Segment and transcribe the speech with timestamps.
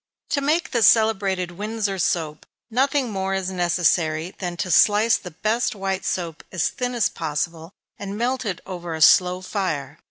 [0.33, 5.75] _To make the celebrated Windsor soap, nothing more is necessary than to slice the best
[5.75, 9.99] white soap as thin as possible, and melt it over a slow fire.